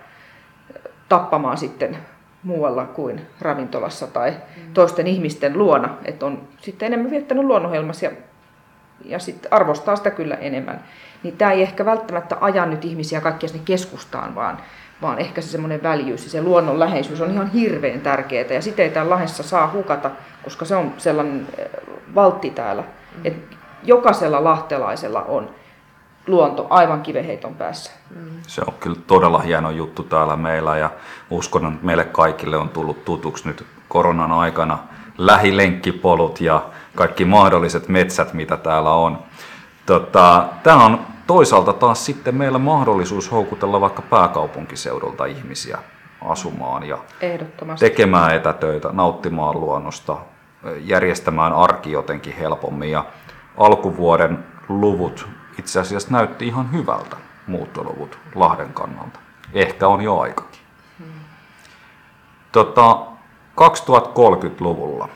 [1.09, 1.97] tappamaan sitten
[2.43, 4.73] muualla kuin ravintolassa tai mm.
[4.73, 5.89] toisten ihmisten luona.
[6.05, 8.11] Että on sitten enemmän viettänyt luonnohelmassa ja,
[9.05, 10.83] ja sitten arvostaa sitä kyllä enemmän.
[11.23, 14.57] Niin tämä ei ehkä välttämättä aja nyt ihmisiä kaikkia sinne keskustaan, vaan,
[15.01, 18.53] vaan ehkä se semmoinen väljyys ja se luonnon läheisyys on ihan hirveän tärkeää.
[18.53, 20.11] Ja sitä ei täällä Lahdessa saa hukata,
[20.43, 21.47] koska se on sellainen
[22.15, 22.81] valtti täällä.
[22.81, 23.21] Mm.
[23.23, 25.49] Et jokaisella lahtelaisella on
[26.27, 27.91] luonto aivan kiveheiton päässä.
[28.47, 30.89] Se on kyllä todella hieno juttu täällä meillä ja
[31.29, 34.77] uskon, että meille kaikille on tullut tutuksi nyt koronan aikana
[35.17, 36.61] lähilenkkipolut ja
[36.95, 39.17] kaikki mahdolliset metsät, mitä täällä on.
[39.85, 45.77] Tota, tämä on toisaalta taas sitten meillä mahdollisuus houkutella vaikka pääkaupunkiseudulta ihmisiä
[46.25, 46.97] asumaan ja
[47.79, 50.17] tekemään etätöitä, nauttimaan luonnosta,
[50.79, 52.91] järjestämään arki jotenkin helpommin.
[52.91, 53.05] Ja
[53.59, 55.27] alkuvuoden luvut
[55.59, 57.17] itse asiassa näytti ihan hyvältä,
[57.47, 59.19] muuttoluvut Lahden kannalta.
[59.53, 60.59] Ehkä on jo aikakin.
[62.51, 63.05] Tota,
[63.61, 65.09] 2030-luvulla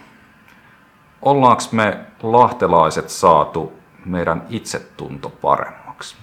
[1.21, 3.73] ollaanko me lahtelaiset saatu
[4.06, 6.15] meidän itsetunto paremmaksi?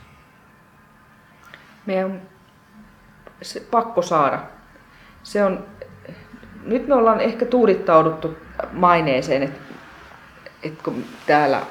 [1.86, 2.20] Meidän on
[3.42, 4.40] se pakko saada.
[5.22, 5.64] Se on,
[6.62, 8.36] nyt me ollaan ehkä tuudittauduttu
[8.72, 9.60] maineeseen, että,
[10.62, 11.62] että kun täällä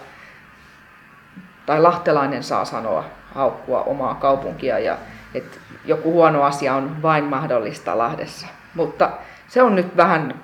[1.69, 3.03] tai lahtelainen saa sanoa,
[3.35, 4.97] haukkua omaa kaupunkia ja
[5.33, 8.47] että joku huono asia on vain mahdollista Lahdessa.
[8.75, 9.09] Mutta
[9.47, 10.35] se on nyt vähän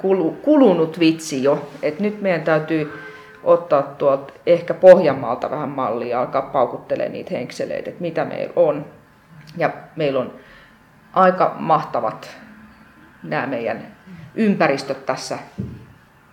[0.42, 3.04] kulunut vitsi jo, että nyt meidän täytyy
[3.44, 8.86] ottaa tuolta ehkä Pohjanmaalta vähän mallia ja alkaa paukuttelemaan niitä henkseleitä, että mitä meillä on.
[9.58, 10.34] Ja meillä on
[11.14, 12.38] aika mahtavat
[13.24, 13.88] nämä meidän
[14.36, 15.38] ympäristöt tässä.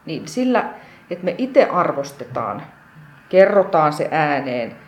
[0.06, 0.64] Niin sillä,
[1.10, 2.62] että me itse arvostetaan,
[3.28, 4.81] kerrotaan se ääneen,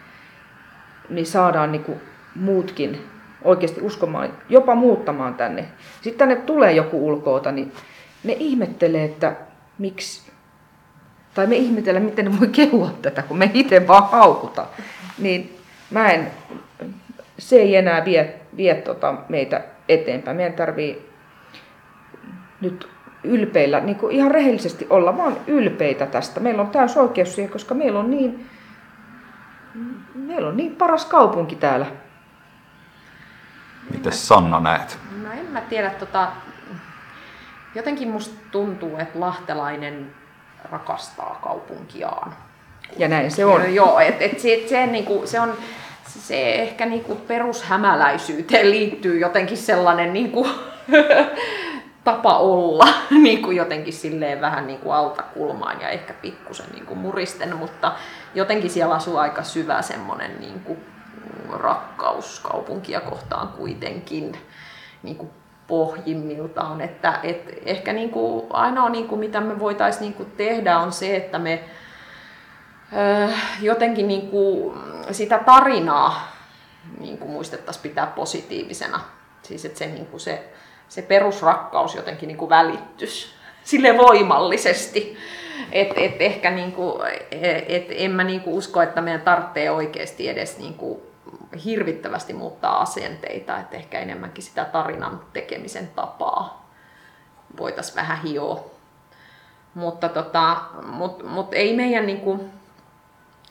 [1.09, 2.01] niin saadaan niin kuin
[2.35, 3.01] muutkin
[3.43, 5.65] oikeasti uskomaan, jopa muuttamaan tänne.
[6.01, 7.73] Sitten tänne tulee joku ulkoota, niin
[8.25, 9.37] ne ihmettelee, että
[9.79, 10.33] miksi,
[11.35, 14.67] tai me ihmetellään, miten ne voi kehua tätä, kun me itse vaan haukuta.
[15.19, 15.59] Niin
[15.91, 16.31] mä en,
[17.39, 20.37] se ei enää vie, vie tota meitä eteenpäin.
[20.37, 21.09] Meidän tarvii
[22.61, 22.89] nyt
[23.25, 26.41] ylpeillä, niin kuin ihan rehellisesti olla vaan ylpeitä tästä.
[26.41, 28.47] Meillä on täys oikeus siihen, koska meillä on niin
[30.15, 31.87] meillä on niin paras kaupunki täällä.
[33.91, 34.99] Miten Sanna näet?
[35.23, 36.33] No en mä tiedä, tota,
[37.75, 40.15] jotenkin musta tuntuu, että lahtelainen
[40.71, 42.35] rakastaa kaupunkiaan.
[42.97, 43.75] Ja näin se on.
[43.75, 45.57] Joo, et, et se, se, niinku, se on
[46.07, 50.49] se ehkä niinku perushämäläisyyteen liittyy jotenkin sellainen niinku,
[52.05, 52.89] tapa olla
[53.23, 57.57] niin kuin jotenkin silleen vähän niin kuin alta kulmaan ja ehkä pikkusen niin kuin muristen,
[57.57, 57.93] mutta
[58.35, 60.79] jotenkin siellä asuu aika syvä semmoinen niin kuin
[61.53, 64.37] rakkaus kaupunkia kohtaan kuitenkin.
[65.03, 65.31] Niin kuin
[65.67, 66.81] pohjimmiltaan.
[66.81, 70.93] Että, et ehkä niin kuin, ainoa niin kuin, mitä me voitaisiin niin kuin tehdä on
[70.93, 71.65] se, että me
[72.93, 74.79] ö, jotenkin niin kuin,
[75.11, 76.33] sitä tarinaa
[77.01, 79.01] niin kuin muistettaisiin pitää positiivisena.
[79.43, 80.45] Siis että se, niin kuin se,
[80.89, 83.27] se perusrakkaus jotenkin niin kuin välittyisi
[83.65, 85.17] sille voimallisesti.
[85.73, 87.01] Et, et ehkä niinku,
[87.69, 91.03] et en mä niinku usko, että meidän tarvitsee oikeasti edes niinku
[91.65, 96.69] hirvittävästi muuttaa asenteita, että ehkä enemmänkin sitä tarinan tekemisen tapaa
[97.59, 98.65] voitaisiin vähän hioa.
[99.75, 102.45] Mutta tota, mut, mut ei meidän niinku,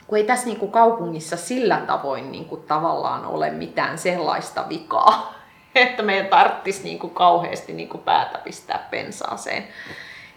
[0.06, 5.33] kun ei tässä niinku kaupungissa sillä tavoin niinku tavallaan ole mitään sellaista vikaa,
[5.74, 9.68] että meidän tarvitsisi niinku kauheasti niinku päätä pistää pensaaseen.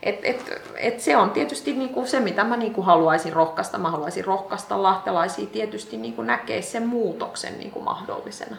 [0.04, 3.78] Et, et, et se on tietysti niinku se, mitä mä niinku haluaisin rohkaista.
[3.78, 8.58] Mä haluaisin rohkaista lahtelaisia tietysti niinku näkee sen muutoksen niinku mahdollisena.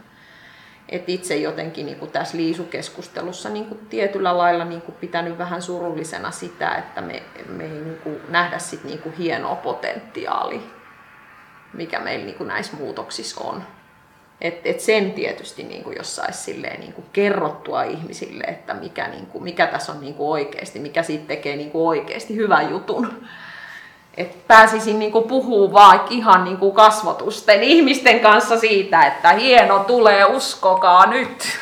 [0.88, 7.00] Et itse jotenkin niinku tässä liisukeskustelussa niinku tietyllä lailla niinku pitänyt vähän surullisena sitä, että
[7.00, 10.60] me, me ei niinku nähdä sit niinku hienoa potentiaalia,
[11.72, 13.62] mikä meillä niinku näissä muutoksissa on.
[14.40, 19.09] Et, et sen tietysti niin kuin jos saisi silleen niin kuin kerrottua ihmisille, että mikä,
[19.09, 22.70] niin kuin, mikä tässä on niin kuin oikeasti, mikä siitä tekee niin kuin oikeasti hyvän
[22.70, 23.24] jutun.
[24.16, 29.79] Et pääsisin niin kuin puhua vaikka ihan niin kuin kasvotusten ihmisten kanssa siitä, että hieno
[29.79, 31.59] tulee, uskokaa nyt.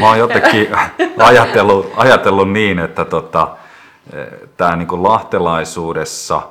[0.00, 0.68] Mä oon jotenkin
[1.18, 3.48] ajatellut, ajatellut niin, että tota,
[4.56, 6.42] tämä niin lahtelaisuudessa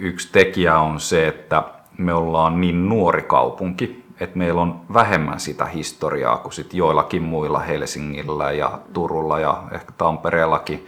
[0.00, 1.62] yksi tekijä on se, että
[1.98, 7.58] me ollaan niin nuori kaupunki, että meillä on vähemmän sitä historiaa kuin sit joillakin muilla
[7.58, 10.86] Helsingillä ja Turulla ja ehkä Tampereellakin.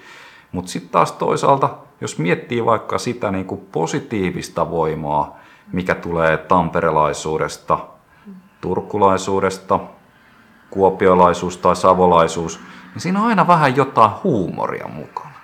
[0.52, 1.68] Mutta sitten taas toisaalta,
[2.00, 5.38] jos miettii vaikka sitä niin kuin positiivista voimaa,
[5.72, 7.78] mikä tulee tamperelaisuudesta,
[8.60, 9.80] turkulaisuudesta,
[10.70, 12.60] kuopiolaisuus tai savolaisuus,
[12.94, 15.34] niin siinä on aina vähän jotain huumoria mukana.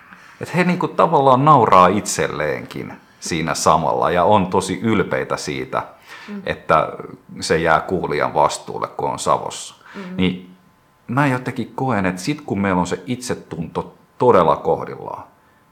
[0.41, 5.83] Että he niin kuin tavallaan nauraa itselleenkin siinä samalla ja on tosi ylpeitä siitä–
[6.31, 6.43] mm.
[6.47, 6.89] että
[7.41, 9.75] se jää kuulijan vastuulle, kun on Savossa.
[9.95, 10.17] Mm.
[10.17, 10.51] Niin
[11.07, 15.25] mä jotenkin koen, että sit kun meillä on se itsetunto todella kohdillaan,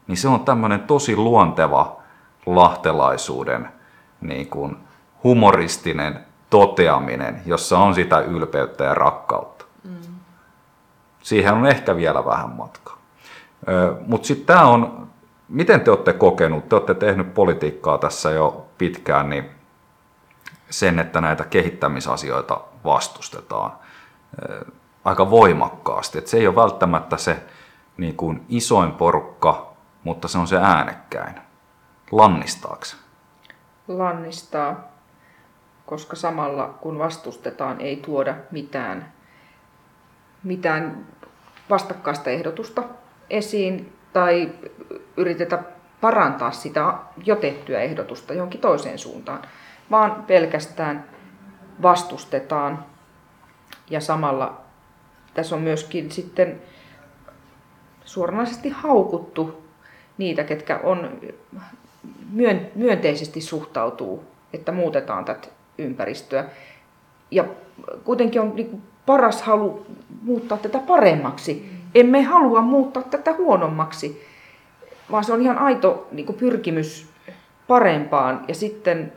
[0.07, 1.99] niin se on tämmöinen tosi luonteva
[2.45, 3.69] lahtelaisuuden
[4.21, 4.77] niin kuin
[5.23, 6.19] humoristinen
[6.49, 9.65] toteaminen, jossa on sitä ylpeyttä ja rakkautta.
[9.83, 9.95] Mm.
[11.23, 12.97] Siihen on ehkä vielä vähän matkaa.
[14.07, 15.07] Mutta sitten tämä on,
[15.49, 19.45] miten te olette kokenut, te olette tehnyt politiikkaa tässä jo pitkään, niin
[20.69, 23.71] sen, että näitä kehittämisasioita vastustetaan
[25.05, 26.17] aika voimakkaasti.
[26.17, 27.43] Että se ei ole välttämättä se
[27.97, 31.35] niin kuin isoin porukka, mutta se on se äänekkäin.
[32.11, 32.85] Lannistaako
[33.87, 34.87] Lannistaa,
[35.85, 39.13] koska samalla kun vastustetaan ei tuoda mitään,
[40.43, 41.07] mitään
[41.69, 42.83] vastakkaista ehdotusta
[43.29, 44.51] esiin tai
[45.17, 45.59] yritetä
[46.01, 46.93] parantaa sitä
[47.25, 49.41] jo tehtyä ehdotusta johonkin toiseen suuntaan
[49.91, 51.05] vaan pelkästään
[51.81, 52.85] vastustetaan.
[53.89, 54.61] Ja samalla
[55.33, 56.61] tässä on myöskin sitten
[58.05, 59.63] suoranaisesti haukuttu
[60.17, 61.19] niitä, ketkä on
[62.75, 64.23] myönteisesti suhtautuu,
[64.53, 65.47] että muutetaan tätä
[65.77, 66.45] ympäristöä.
[67.31, 67.45] Ja
[68.03, 69.85] kuitenkin on niin paras halu
[70.21, 71.79] muuttaa tätä paremmaksi.
[71.95, 74.27] Emme halua muuttaa tätä huonommaksi,
[75.11, 77.09] vaan se on ihan aito niin pyrkimys
[77.67, 78.45] parempaan.
[78.47, 79.13] Ja sitten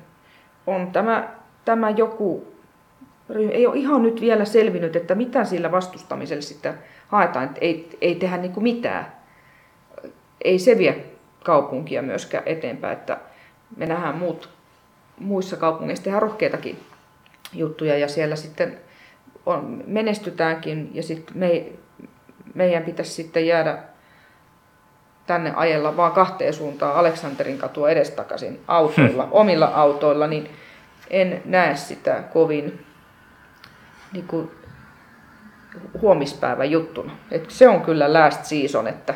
[0.66, 1.29] on tämä,
[1.64, 2.55] tämä joku,
[3.51, 6.75] ei ole ihan nyt vielä selvinnyt, että mitä sillä vastustamisella sitten
[7.09, 9.12] haetaan, että ei, ei tehdä niin kuin mitään.
[10.44, 11.05] Ei se vie
[11.44, 13.18] kaupunkia myöskään eteenpäin, että
[13.77, 14.48] me nähdään muut,
[15.18, 16.79] muissa kaupungeissa tehdään rohkeitakin
[17.53, 18.79] juttuja ja siellä sitten
[19.46, 21.66] on, menestytäänkin ja sitten me,
[22.55, 23.79] meidän pitäisi sitten jäädä
[25.27, 30.51] tänne ajella vaan kahteen suuntaan Aleksanterin katua edestakaisin autoilla, omilla autoilla, niin
[31.11, 32.87] en näe sitä kovin
[34.13, 34.51] niin kuin,
[36.01, 37.13] huomispäivän juttuna.
[37.31, 39.15] Et se on kyllä last season, että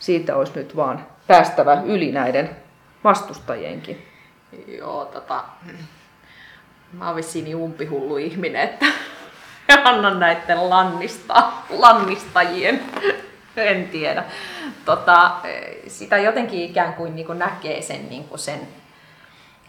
[0.00, 2.56] siitä olisi nyt vaan päästävä yli näiden
[3.04, 4.06] vastustajienkin.
[4.66, 5.44] Joo, tota,
[6.92, 8.86] mä oon vissiin niin umpihullu ihminen, että
[9.84, 12.82] annan näiden lannista, lannistajien
[13.56, 14.24] en tiedä.
[14.84, 15.30] Tota,
[15.86, 18.60] sitä jotenkin ikään kuin, niin kuin näkee sen, niin kuin sen,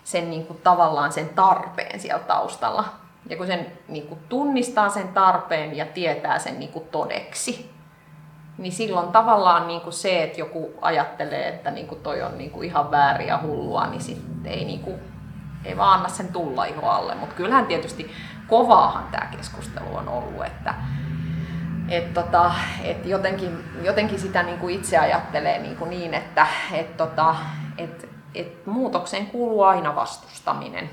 [0.04, 2.86] sen niin kuin tavallaan sen tarpeen siellä taustalla.
[3.30, 7.74] Ja kun sen niin kuin tunnistaa sen tarpeen ja tietää sen niin kuin todeksi,
[8.58, 12.52] niin silloin tavallaan niin kuin se, että joku ajattelee, että niin kuin toi on niin
[12.52, 14.96] kuin ihan väärin ja hullua, niin sitten ei, niin kuin,
[15.66, 17.16] ei vaan anna sen tulla iho alle.
[17.16, 18.12] Mutta kyllähän tietysti
[18.48, 20.74] kovaahan tämä keskustelu on ollut, että
[21.90, 22.52] et tota,
[22.84, 27.36] et jotenkin, jotenkin sitä niin kuin itse ajattelee niin, kuin niin että et tota,
[27.78, 30.90] et, et muutokseen kuuluu aina vastustaminen.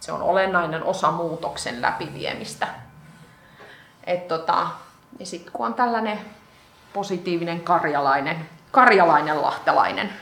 [0.00, 2.66] Se on olennainen osa muutoksen läpiviemistä.
[4.04, 4.66] Et tota,
[5.18, 6.18] ja sitten kun on tällainen
[6.92, 10.12] positiivinen karjalainen, karjalainen lahtelainen,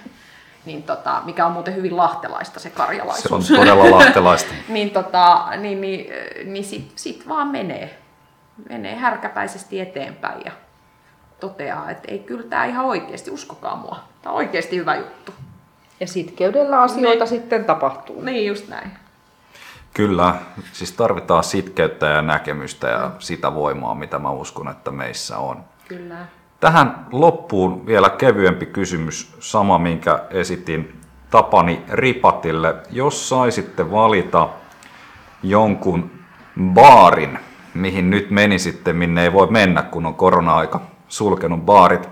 [0.65, 3.47] niin tota, mikä on muuten hyvin lahtelaista se karjalaisuus.
[3.47, 4.55] Se on todella lahtelaista.
[4.69, 6.13] niin tota, niin, niin,
[6.45, 8.02] niin sit, sit vaan menee.
[8.69, 10.53] Menee härkäpäisesti eteenpäin ja
[11.41, 13.97] toteaa, että ei kyllä tämä ihan oikeasti, uskokaa mua.
[14.23, 15.35] Tämä on oikeasti hyvä juttu.
[16.01, 17.29] Ja sitkeydellä asioita Niin.
[17.29, 18.21] sitten tapahtuu.
[18.23, 18.91] Niin just näin.
[19.95, 20.35] Kyllä,
[20.73, 25.65] siis tarvitaan sitkeyttä ja näkemystä ja sitä voimaa, mitä mä uskon, että meissä on.
[25.89, 26.17] Kyllä.
[26.61, 31.01] Tähän loppuun vielä kevyempi kysymys, sama minkä esitin
[31.31, 32.75] Tapani Ripatille.
[32.91, 34.49] Jos saisitte valita
[35.43, 36.11] jonkun
[36.61, 37.39] baarin,
[37.75, 42.09] mihin nyt menisitte, minne ei voi mennä, kun on korona-aika sulkenut baarit,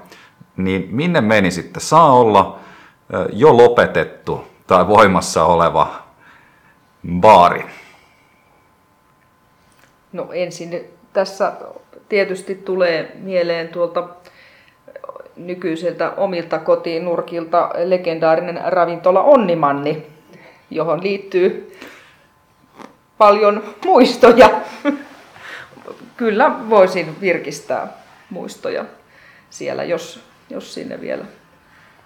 [0.56, 1.80] niin minne menisitte?
[1.80, 2.58] Saa olla
[3.32, 6.02] jo lopetettu tai voimassa oleva
[7.20, 7.64] baari.
[10.12, 11.52] No ensin tässä
[12.08, 14.08] tietysti tulee mieleen tuolta
[15.36, 20.06] nykyiseltä omilta kotiin nurkilta legendaarinen ravintola Onnimanni,
[20.70, 21.76] johon liittyy
[23.18, 24.50] paljon muistoja.
[26.20, 27.88] Kyllä voisin virkistää
[28.30, 28.84] muistoja
[29.50, 31.24] siellä, jos, jos sinne vielä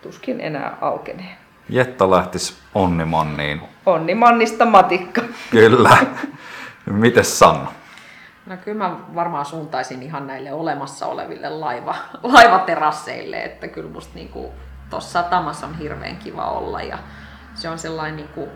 [0.02, 1.36] tuskin enää aukenee.
[1.68, 3.60] Jetta lähtisi Onnimanniin.
[3.86, 5.22] Onnimannista matikka.
[5.50, 5.96] Kyllä.
[6.86, 7.72] Mites Sanna?
[8.46, 14.52] No kyllä mä varmaan suuntaisin ihan näille olemassa oleville laiva, laivaterasseille, että kyllä musta niinku
[14.90, 16.98] tuossa satamassa on hirveän kiva olla ja
[17.54, 18.48] se on sellainen niinku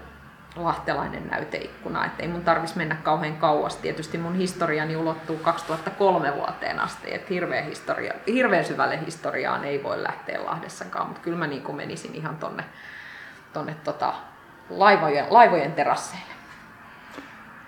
[0.57, 3.77] lahtelainen näyteikkuna, että ei mun tarvis mennä kauhean kauas.
[3.77, 10.03] Tietysti mun historiani ulottuu 2003 vuoteen asti, että hirveän, historia, hirveän syvälle historiaan ei voi
[10.03, 12.65] lähteä Lahdessakaan, mutta kyllä mä niinku menisin ihan tonne,
[13.53, 14.15] tonne tota
[14.71, 16.39] laivojen, laivojen terasseille.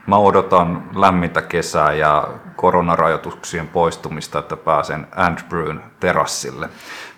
[0.06, 6.68] Mä odotan lämmintä kesää ja koronarajoituksien poistumista, että pääsen Andrewn terassille.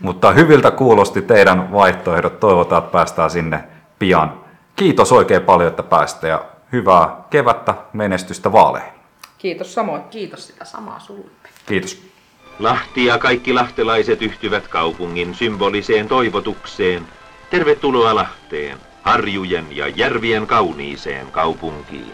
[0.01, 2.41] Mutta hyviltä kuulosti teidän vaihtoehdot.
[2.41, 3.65] Toivotaan, että päästään sinne
[3.99, 4.41] pian.
[4.77, 8.93] Kiitos oikein paljon, että pääsitte ja hyvää kevättä, menestystä vaaleihin.
[9.39, 10.03] Kiitos samoin.
[10.03, 11.31] Kiitos sitä samaa sulle.
[11.66, 12.03] Kiitos.
[12.59, 17.03] Lahti ja kaikki lahtelaiset yhtyvät kaupungin symboliseen toivotukseen.
[17.51, 22.12] Tervetuloa Lahteen, harjujen ja järvien kauniiseen kaupunkiin.